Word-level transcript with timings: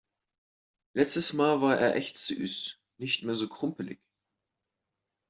Letztes 0.95 1.33
Mal 1.33 1.61
war 1.61 1.77
er 1.77 1.95
echt 1.95 2.17
süß. 2.17 2.79
Nicht 2.97 3.21
mehr 3.23 3.35
so 3.35 3.47
krumpelig. 3.47 3.99